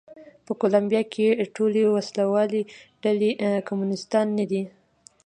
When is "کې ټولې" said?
1.13-1.81